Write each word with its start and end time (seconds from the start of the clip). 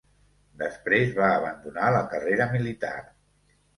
Després 0.61 1.11
va 1.19 1.29
abandonar 1.33 1.91
la 1.97 2.03
carrera 2.15 2.49
militar. 2.57 2.95